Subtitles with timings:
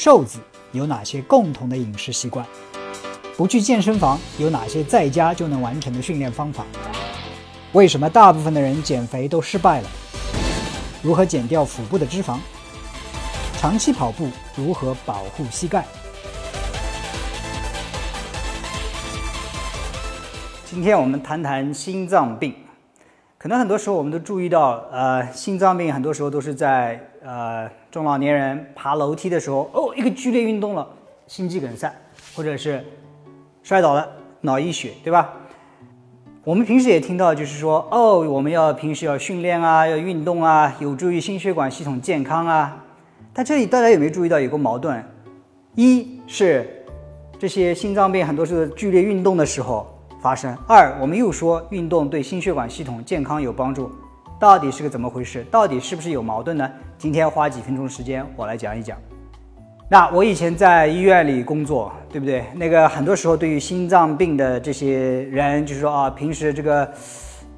[0.00, 0.38] 瘦子
[0.70, 2.46] 有哪些共同的饮食习惯？
[3.36, 6.64] 不去健身房有哪些在家就能完成的训练方法？
[7.72, 9.88] 为什么大部分的人减肥都失败了？
[11.02, 12.38] 如何减掉腹部的脂肪？
[13.56, 15.84] 长期跑步如何保护膝盖？
[20.64, 22.54] 今天我们谈谈心脏病。
[23.36, 30.88] 可能很多时候我们都注意到，呃，心脏病很多时候都是在呃中老年人爬楼梯的时候，哦，一个剧烈运动了，
[31.26, 31.92] 心肌梗塞，
[32.32, 32.84] 或者是
[33.64, 34.08] 摔倒了，
[34.42, 35.34] 脑溢血，对吧？
[36.44, 42.84] 我们平时也听到，就是说，哦，我们要平时要训练啊，要运动啊，有助于心血管系统健康啊。
[43.32, 45.04] 但这里大家有没有注意到有个矛盾？
[45.74, 46.86] 一是
[47.36, 49.92] 这些心脏病很多是剧烈运动的时候。
[50.20, 53.90] 发生二，我们又说运动对心血管系统健康有帮助，
[54.40, 55.44] 到底是个怎么回事？
[55.50, 56.70] 到底是不是有矛盾呢？
[56.96, 58.96] 今天花几分钟时间，我来讲一讲。
[59.90, 62.44] 那我以前在医院里工作，对不对？
[62.54, 66.88] 那个很多时候对于心脏病的这些人，就是说啊，平时这个，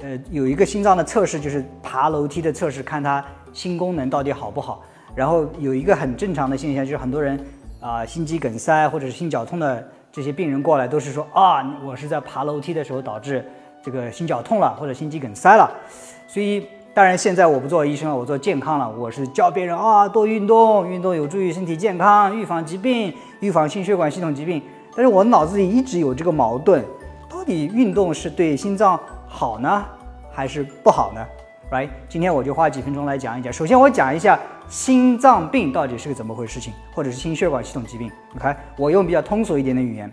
[0.00, 4.82] 呃，有一个心脏的测试，就是爬楼梯的测试，看他心功能到底好不好。
[5.14, 7.38] 然后有一个很正常的现象，就是很多人
[7.78, 9.86] 啊，心肌梗塞或者是心绞痛的。
[10.10, 13.44] 这些病人过来都是说啊，我是在爬楼梯的时候导致
[13.84, 15.70] 这个心绞痛了，或者心肌梗塞了。
[16.26, 18.90] 所以当然现在我不做医生了，我做健康了。
[18.96, 24.62] 我是教别人啊，多运动，运动有助于身体健康，预防疾病，预防心血管系统疾病。
[24.96, 26.82] 但是我脑子里一直有这个矛盾，
[27.28, 29.84] 到底运动是对心脏好呢，
[30.32, 31.26] 还是不好呢？
[31.70, 33.52] 来，今天我就花几分钟来讲一讲。
[33.52, 38.08] 首先，我讲一下心脏病到底是个怎么回事情，或者是心血管系统疾病。
[38.36, 40.12] OK，我用比较通俗一点的语言。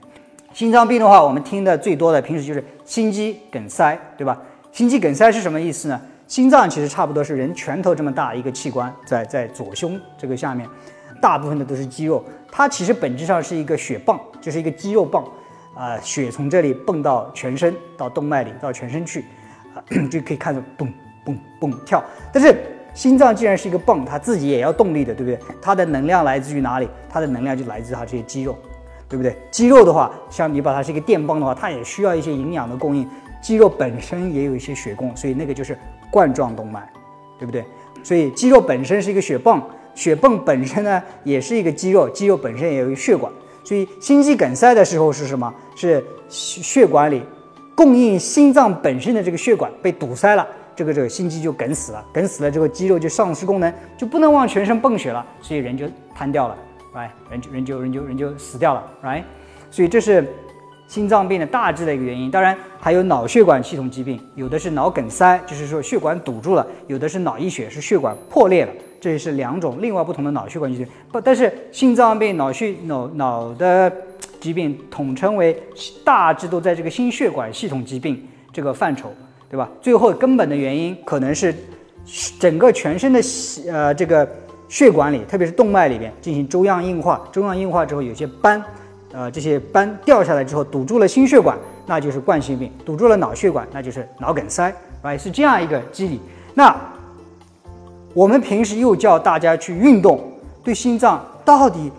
[0.53, 4.37] 心脏病的话，我们听的最多的，平时就是心肌梗塞，对吧？
[4.71, 5.99] 心肌梗塞是什么意思呢？
[6.27, 10.67] 心脏其实差不多是人拳头这么大一个器官，在在左胸这个下面，
[11.21, 12.23] 大部分的都是肌肉。
[12.51, 15.23] 它其实本质上是一个血泵，就是一个肌肉泵，
[15.75, 19.25] 啊，血从这里泵到全身，到动脉里，到全身去，
[19.73, 20.91] 啊， 就可以看到蹦。
[21.23, 22.03] 蹦蹦跳，
[22.33, 22.51] 但是
[22.95, 25.39] 心脏既然是一个泵，它自己也要动力的，对不对？
[25.61, 26.89] 它的能量来自于哪里？
[27.07, 28.57] 它的能量就来自它这些肌肉，
[29.11, 29.35] 对不对？
[29.51, 33.05] 肌肉的话，像你把它是一个电泵的话，它也需要一些营养的供应。
[33.41, 35.77] 肌肉本身也有一些血供，所以那个就是
[36.09, 36.81] 冠状动脉，
[37.37, 37.65] 对不对？
[38.03, 39.61] 所以肌肉本身是一个血泵，
[39.93, 43.29] 血泵本身呢也是一个肌肉，肌肉本身也有血管。
[43.65, 45.53] 所以心肌梗塞的时候是什么？
[45.75, 47.21] 是血管里
[47.75, 50.47] 供应心脏本身的这个血管被堵塞了。
[50.73, 55.85] 这个这个心肌就梗死了，梗死了之后肌肉就丧失功能，就不能往全身泵血了，所以人就
[56.15, 56.57] 瘫掉了
[56.93, 57.09] ，right？
[57.29, 59.23] 人就人就人就人就死掉了，right？
[59.69, 60.27] 所以这是
[60.87, 62.29] 心脏病的大致的一个原因。
[62.29, 68.73] 当然还有脑血管系统疾病，有的是脑梗塞，就是说血管堵住了；有的是脑溢血，是血管破裂了。
[68.99, 70.87] 这也是两种另外不同的脑血管疾病。
[71.11, 73.91] 不，但是心脏病、脑血脑脑的
[74.39, 75.61] 疾病统称为
[76.03, 79.13] 大致都在这个心血管系统疾病这个范畴。
[79.49, 79.69] 对吧？
[79.81, 81.53] 最后根本的原因可能是
[82.39, 83.19] 整个全身的
[83.69, 84.25] 呃这个
[84.71, 88.63] 血管里，特别是动脉里边进行粥样硬化，粥样硬化之后有些斑，
[89.11, 96.21] 呃这些斑掉下来之后堵住了心血管，那就是冠心病；堵住了脑血管，那就是脑梗塞，啊，是这样一个机理。
[96.53, 96.73] 那
[98.13, 100.21] 我们平时又叫大家去运动，
[100.63, 101.91] 对心脏到底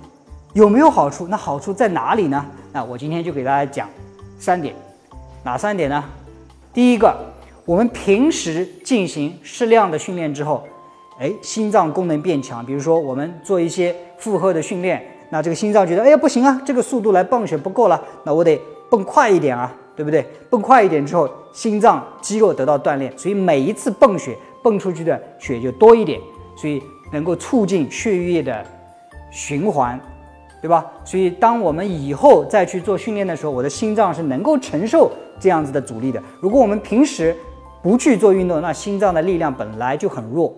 [0.55, 1.29] 有没有好处？
[1.29, 2.43] 那好处在哪里呢？
[2.73, 3.87] 那我今天就给大家讲
[4.39, 4.75] 三点，
[5.45, 6.03] 哪三点呢？
[6.73, 7.15] 第一个。
[7.65, 10.67] 我们平时进行适量的训练之后，
[11.19, 12.65] 哎，心脏功能变强。
[12.65, 20.27] 比如说，我们做一些负荷的训练，那这个心脏觉得，哎呀，不行啊，这个速度来泵血不够了，那我得泵快一点啊，对不对？
[20.51, 26.21] 泵快一点之后，心脏肌肉得到锻炼，所以每一次泵血泵出去的血就多一点，
[26.57, 28.65] 所以能够促进血液的
[29.31, 30.01] 循环，
[30.61, 30.85] 对吧？
[31.05, 36.23] 所以当我们以后再去做训练的时候，我的心脏是能够承受这样子的阻力的。
[36.41, 37.37] 如果我们平时
[37.83, 40.55] 不去做运动，那心脏的力量本来就很弱。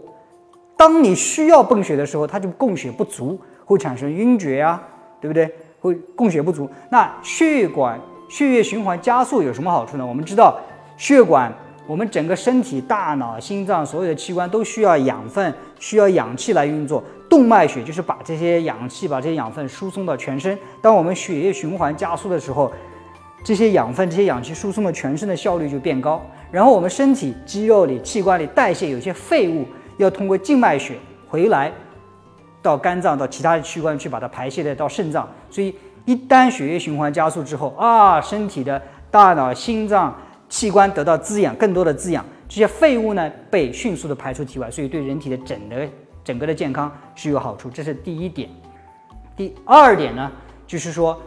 [0.77, 4.83] 当你需要泵血的时候，它就供血不足，会产生晕厥呀，
[5.21, 5.51] 对不对？
[5.81, 6.69] 会供血不足。
[6.91, 10.05] 那血管血液循环加速有什么好处呢？
[10.05, 10.59] 我们知道，
[10.97, 11.53] 血管
[11.87, 17.05] 我们整个身体、大脑、心脏所有的器官都需要养分，需要氧气来运作。
[17.29, 20.57] 动脉血就是把这些氧气、把这些养分输送到全身。
[20.81, 22.73] 当我们血液循环加速的时候，
[23.43, 26.23] 这些养分、这些氧气输送到全身的效率就变高。
[26.51, 29.67] 然后我们身体肌肉里、器官里代谢有些废物，
[29.97, 30.99] 要通过静脉血
[31.29, 31.73] 回来，
[32.63, 35.29] 到肝脏、到其他的器官去把它排泄的到肾脏。
[35.51, 35.75] 所以
[36.05, 38.81] 一旦血液循环加速之后啊，身体的
[39.11, 40.15] 大脑、心脏
[40.49, 45.89] 器官得到滋养，更多的滋养，这些废物呢被迅速的排出体外，所以对人体的整的
[46.23, 47.71] 整个的健康是有好处。
[47.71, 48.49] 这是第一点。
[49.37, 50.31] 第二点呢，
[50.67, 51.21] 就是说。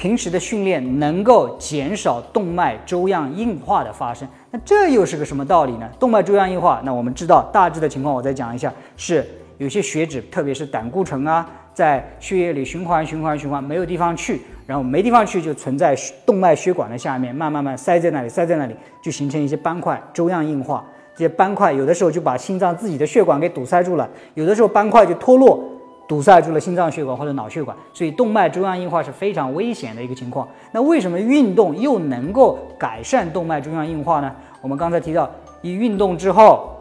[0.00, 5.86] 平时的训练能够减少动脉粥样硬化的发生，那这又是个什么道理呢？
[5.98, 9.22] 动脉粥样硬化，那我们知道大致的情况，我再讲一下，是
[9.58, 15.94] 有些血脂，特别是胆固醇啊，在血液里循环循环循环，没有地方去，然后没地方去就存在
[16.24, 18.74] 动脉血管的下面，慢慢慢塞在那里，塞在那里，
[19.04, 20.82] 就形成一些斑块，粥样硬化。
[21.14, 25.62] 这些斑块有的时候就把心脏自己的血管给堵塞住了，有的时候斑块就脱落。
[26.10, 30.48] 堵塞住了心脏血管或者脑血管，所以动脉粥样硬化是非常危险的一个情况。
[30.72, 34.34] 那为什么运动又能够改善动脉粥样硬化呢？
[34.60, 35.30] 我们刚才提到，
[35.62, 36.74] 一运动之后，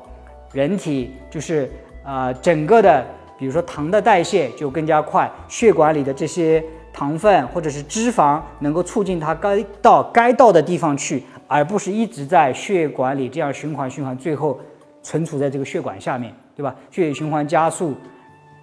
[0.51, 1.71] 人体就是
[2.03, 3.05] 啊整个的，
[3.37, 14.59] 比如说糖的代谢就更加快，血管里的这些糖分或者是脂肪能够促进它该到该到的地方去，而不是一直在血管里这样循环循环，最后
[15.03, 16.73] 存储在这个血管下面，对吧？
[16.89, 17.93] 血液循环加速，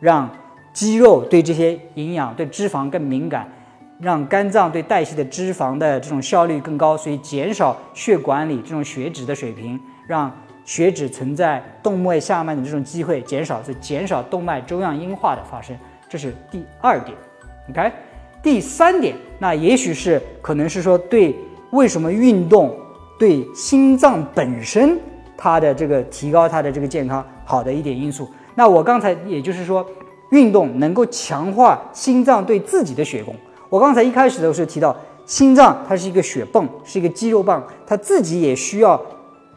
[0.00, 0.28] 让
[0.76, 3.50] 肌肉对这些营养、对脂肪更敏感，
[3.98, 10.30] 让肝脏对代谢的脂肪的这种效率更高，所以减少血管里这种血脂的水平，让
[10.66, 15.74] 血脂存在动脉下面的这种机会减少，就减少动脉粥样硬化的发生。
[16.10, 17.16] 这是第二点。
[17.70, 17.90] OK，
[18.42, 21.34] 第三点，那也许是可能是说对
[21.70, 22.76] 为什么运动
[23.18, 25.00] 对心脏本身
[25.38, 28.28] 它的这个提高它的这个健康好的一点因素。
[28.54, 29.82] 那我刚才也就是说。
[30.30, 33.34] 运动能够强化心脏对自己的血供。
[33.68, 39.00] 我刚才一开始的时候提到，心脏它是一个血泵，是一个肌肉棒，它自己也需要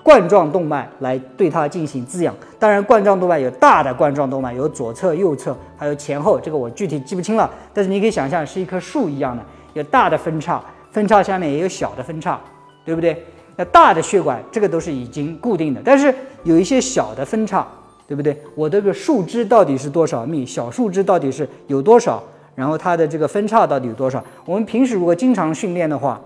[0.02, 2.34] 冠状动脉来对它进行滋养。
[2.58, 7.50] 当然，冠状动脉有大的冠状动脉，有左侧、右侧，还有前后，这个我具体记不清了。
[7.74, 9.44] 但是你可以想象，是一棵树一样的，
[9.74, 10.60] 有大的分叉，
[10.92, 12.40] 分叉下面也有小的分叉，
[12.84, 13.26] 对不对？
[13.56, 16.14] 那大的血管，这个都是已经固定的，但是
[16.44, 17.68] 有一些小的分叉。
[18.10, 18.36] 对不对？
[18.56, 20.44] 我这个树枝到底是多少密？
[20.44, 22.24] 小树枝到底是有多少？
[22.56, 24.22] 然后它的这个分叉到底有多少？
[24.46, 26.20] 我们平时如果经常训练的话，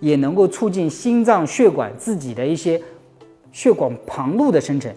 [0.00, 2.82] 也能够促进心脏血管自己的一些
[3.52, 4.92] 血管旁路的生成，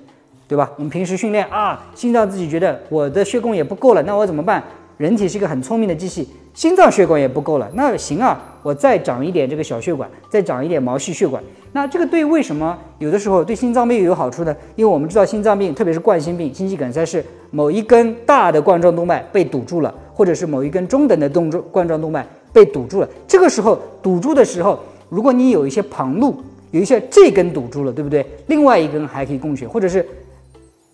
[0.48, 0.72] 对吧？
[0.76, 4.64] 我们平时训练啊，心脏自己觉得我的血供也不够了，那我怎么办？
[4.98, 11.42] 人体是一个很聪明的机器，心脏血管也不够了，那行啊，我再长一点这个小血管，再长一点毛细血管。
[11.72, 14.56] 那这个对为什么有的时候对心脏病有好处呢？
[14.76, 23.10] 因为我们知道心脏病，特别是冠心病、心肌梗塞是某一根大的冠状动脉被堵住了，或者是某一根中等的动冠状动脉被堵住了。
[23.28, 24.80] 这个时候堵住的时候，
[25.10, 26.36] 如果你有一些旁路，
[26.70, 28.24] 有一些这根堵住了，对不对？
[28.46, 30.06] 另外一根还可以供血，或者是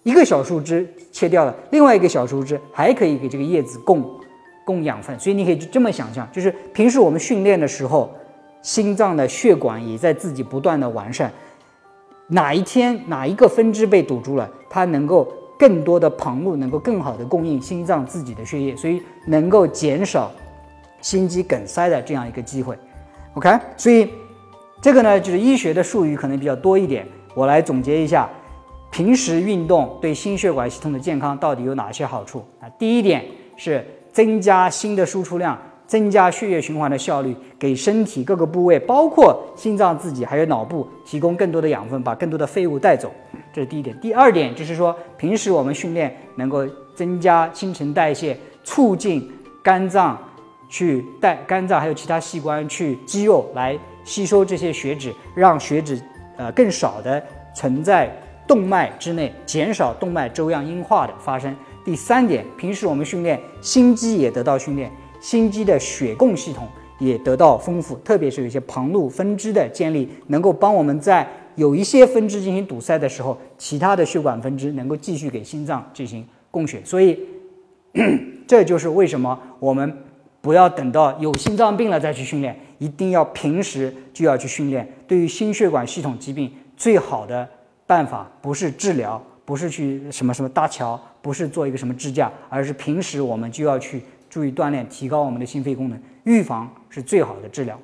[0.04, 4.04] 一个小树枝切掉了，另外一个小树枝还可以给这个叶子供
[4.66, 5.18] 供养分。
[5.20, 8.12] 所以你可以就这么想象，就是平时我们训练的时候。
[8.62, 11.32] 心脏的血管也在自己不断的完善，
[12.28, 15.26] 哪一天哪一个分支被堵住了，它能够
[15.58, 20.30] 更多的旁路能够更好的供应心脏自己的血液，所以能够减少
[21.00, 22.78] 心肌梗塞的这样一个机会。
[23.36, 24.10] OK，所以
[24.82, 28.30] 这个呢就是医学的术语可能比较多一点，我来总结一下，
[28.92, 32.70] 平时运动对心血管系统的健康到底有哪些好处啊？
[32.78, 33.24] 第一点
[33.56, 35.58] 是增加心的输出量。
[35.88, 43.12] 增加血液循环的效率，给身体各个部位，包括心脏自己还有脑部，提供更多的养分，把更多的废物带走。
[43.52, 44.00] 这是第一点。
[44.00, 46.64] 第二点就是说，平时我们训练能够
[46.94, 49.28] 增加新陈代谢，促进
[49.64, 50.16] 肝脏
[50.70, 56.00] 去带肝脏还有其他器官去肌肉来吸收这些血脂，让血脂
[56.38, 57.20] 呃更少的
[57.56, 58.16] 存在
[58.50, 61.56] 动脉之内，减少动脉粥样硬化的发生。
[61.86, 64.92] 第三点，平时我们训练心肌也得到训练。
[65.22, 76.82] 心肌的血供系统也得到丰富，特别是有一些旁路分支的建立，能够帮我们在有一些分支进行堵塞的时候，其他的血管分支能够继续给心脏进行供血。
[76.84, 77.20] 所以，
[78.48, 79.96] 这就是为什么我们
[80.42, 84.92] 不要等到有心脏病了再去训练，一定要平时就要去训练。
[85.08, 87.48] 对于心血管系统疾病，最好的
[87.90, 94.04] 办法不是治疗，不是去什么什么搭桥，不是做一个什么支架，而是平时我们就要去。
[94.30, 97.76] 注意锻炼，提高我们的心肺功能，预防是最好的治疗。